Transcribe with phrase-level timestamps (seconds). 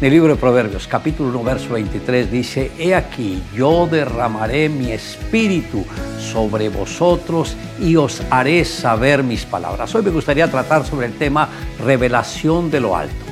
[0.00, 4.92] En el libro de Proverbios, capítulo 1, verso 23, dice, He aquí, yo derramaré mi
[4.92, 5.84] espíritu
[6.20, 9.92] sobre vosotros y os haré saber mis palabras.
[9.96, 11.48] Hoy me gustaría tratar sobre el tema
[11.84, 13.27] revelación de lo alto.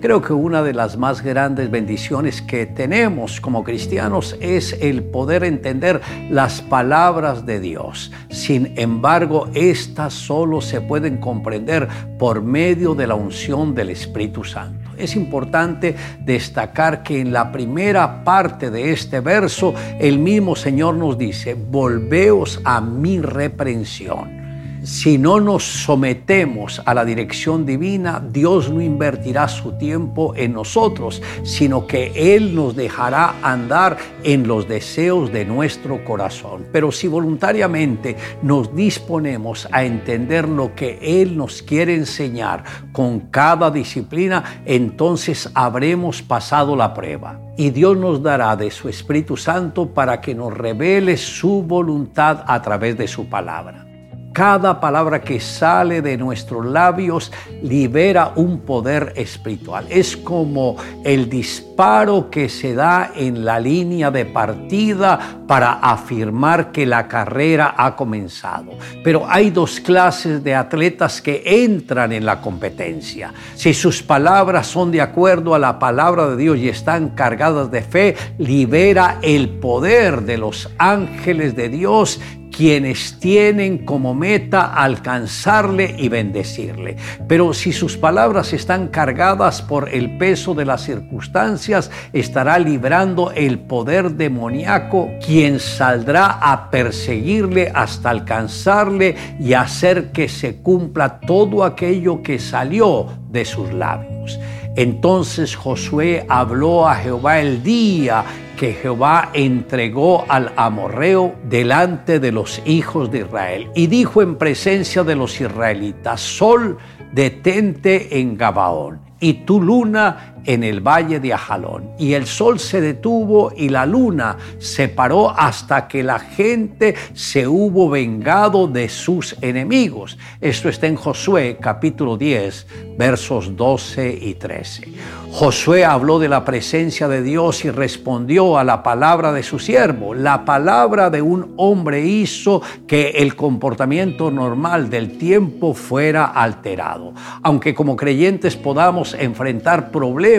[0.00, 5.44] Creo que una de las más grandes bendiciones que tenemos como cristianos es el poder
[5.44, 6.00] entender
[6.30, 8.10] las palabras de Dios.
[8.30, 11.86] Sin embargo, estas solo se pueden comprender
[12.18, 14.90] por medio de la unción del Espíritu Santo.
[14.96, 21.18] Es importante destacar que en la primera parte de este verso el mismo Señor nos
[21.18, 24.39] dice, volveos a mi reprensión
[24.82, 31.22] si no nos sometemos a la dirección divina, Dios no invertirá su tiempo en nosotros,
[31.42, 36.66] sino que Él nos dejará andar en los deseos de nuestro corazón.
[36.72, 43.70] Pero si voluntariamente nos disponemos a entender lo que Él nos quiere enseñar con cada
[43.70, 47.38] disciplina, entonces habremos pasado la prueba.
[47.56, 52.62] Y Dios nos dará de su Espíritu Santo para que nos revele su voluntad a
[52.62, 53.89] través de su palabra.
[54.32, 59.86] Cada palabra que sale de nuestros labios libera un poder espiritual.
[59.90, 66.86] Es como el disparo que se da en la línea de partida para afirmar que
[66.86, 68.72] la carrera ha comenzado.
[69.02, 73.34] Pero hay dos clases de atletas que entran en la competencia.
[73.56, 77.82] Si sus palabras son de acuerdo a la palabra de Dios y están cargadas de
[77.82, 82.20] fe, libera el poder de los ángeles de Dios
[82.60, 86.98] quienes tienen como meta alcanzarle y bendecirle.
[87.26, 93.60] Pero si sus palabras están cargadas por el peso de las circunstancias, estará librando el
[93.60, 102.22] poder demoníaco, quien saldrá a perseguirle hasta alcanzarle y hacer que se cumpla todo aquello
[102.22, 104.38] que salió de sus labios.
[104.76, 108.22] Entonces Josué habló a Jehová el día
[108.60, 113.70] que Jehová entregó al amorreo delante de los hijos de Israel.
[113.74, 116.76] Y dijo en presencia de los israelitas, Sol,
[117.10, 121.90] detente en Gabaón, y tu luna en el valle de Ajalón.
[121.98, 127.46] Y el sol se detuvo y la luna se paró hasta que la gente se
[127.46, 130.18] hubo vengado de sus enemigos.
[130.40, 134.92] Esto está en Josué capítulo 10, versos 12 y 13.
[135.32, 140.14] Josué habló de la presencia de Dios y respondió a la palabra de su siervo.
[140.14, 147.14] La palabra de un hombre hizo que el comportamiento normal del tiempo fuera alterado.
[147.42, 150.29] Aunque como creyentes podamos enfrentar problemas,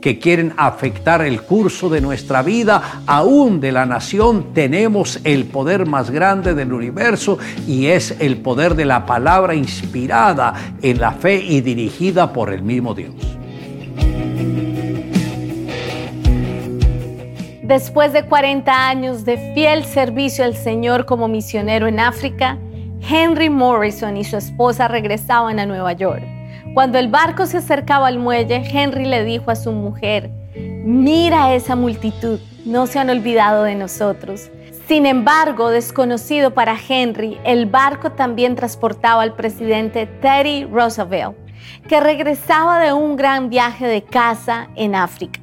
[0.00, 5.86] que quieren afectar el curso de nuestra vida, aún de la nación, tenemos el poder
[5.86, 11.36] más grande del universo y es el poder de la palabra inspirada en la fe
[11.36, 13.14] y dirigida por el mismo Dios.
[17.62, 22.58] Después de 40 años de fiel servicio al Señor como misionero en África,
[23.06, 26.37] Henry Morrison y su esposa regresaban a Nueva York.
[26.78, 31.74] Cuando el barco se acercaba al muelle, Henry le dijo a su mujer, mira esa
[31.74, 34.48] multitud, no se han olvidado de nosotros.
[34.86, 41.36] Sin embargo, desconocido para Henry, el barco también transportaba al presidente Teddy Roosevelt,
[41.88, 45.40] que regresaba de un gran viaje de caza en África.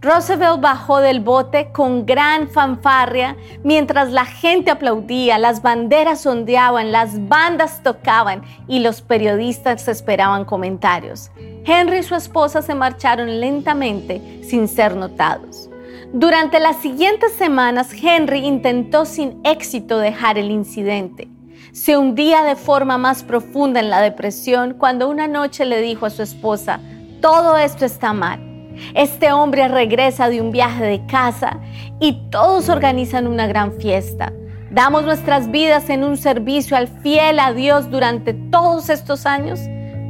[0.00, 7.26] Roosevelt bajó del bote con gran fanfarria mientras la gente aplaudía, las banderas ondeaban, las
[7.28, 11.32] bandas tocaban y los periodistas esperaban comentarios.
[11.64, 15.68] Henry y su esposa se marcharon lentamente sin ser notados.
[16.12, 21.26] Durante las siguientes semanas, Henry intentó sin éxito dejar el incidente.
[21.72, 26.10] Se hundía de forma más profunda en la depresión cuando una noche le dijo a
[26.10, 26.78] su esposa,
[27.20, 28.47] todo esto está mal
[28.94, 31.58] este hombre regresa de un viaje de casa
[32.00, 34.32] y todos organizan una gran fiesta.
[34.70, 39.60] Damos nuestras vidas en un servicio al fiel a Dios durante todos estos años,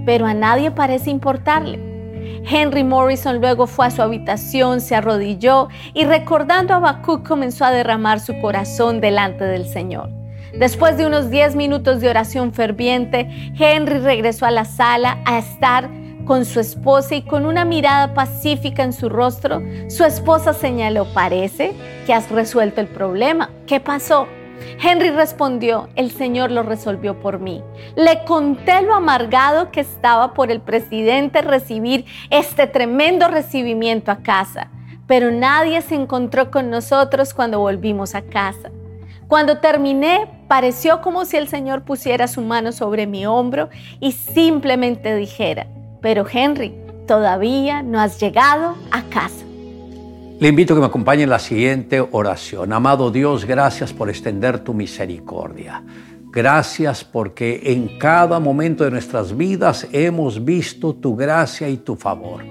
[0.05, 1.79] pero a nadie parece importarle.
[2.45, 7.71] Henry Morrison luego fue a su habitación, se arrodilló y recordando a Habacuc comenzó a
[7.71, 10.11] derramar su corazón delante del Señor.
[10.59, 13.29] Después de unos 10 minutos de oración ferviente,
[13.59, 15.91] Henry regresó a la sala a estar
[16.29, 21.73] con su esposa y con una mirada pacífica en su rostro, su esposa señaló, parece
[22.05, 23.49] que has resuelto el problema.
[23.67, 24.29] ¿Qué pasó?
[24.79, 27.63] Henry respondió, el Señor lo resolvió por mí.
[27.97, 34.71] Le conté lo amargado que estaba por el presidente recibir este tremendo recibimiento a casa,
[35.07, 38.71] pero nadie se encontró con nosotros cuando volvimos a casa.
[39.29, 45.17] Cuando terminé, pareció como si el Señor pusiera su mano sobre mi hombro y simplemente
[45.17, 45.67] dijera,
[46.01, 46.75] pero Henry,
[47.07, 49.45] todavía no has llegado a casa.
[50.41, 52.73] Le invito a que me acompañe en la siguiente oración.
[52.73, 55.83] Amado Dios, gracias por extender tu misericordia.
[56.31, 62.45] Gracias porque en cada momento de nuestras vidas hemos visto tu gracia y tu favor.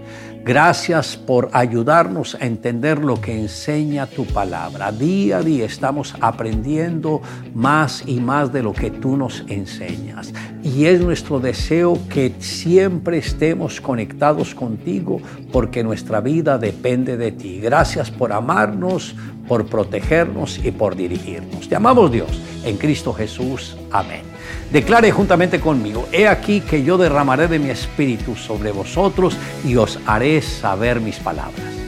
[0.48, 4.94] Gracias por ayudarnos a entender lo que enseña tu palabra.
[4.94, 7.22] Día a día estamos aprendiendo
[7.54, 10.34] más y más de lo que tú nos enseñas.
[10.64, 15.20] Y es nuestro deseo que siempre estemos conectados contigo
[15.52, 17.60] porque nuestra vida depende de ti.
[17.60, 19.16] Gracias por amarnos,
[19.50, 21.68] por protegernos y por dirigirnos.
[21.68, 22.30] Te amamos Dios
[22.64, 23.76] en Cristo Jesús.
[23.92, 24.37] Amén.
[24.72, 30.00] Declare juntamente conmigo, he aquí que yo derramaré de mi espíritu sobre vosotros y os
[30.06, 31.87] haré saber mis palabras.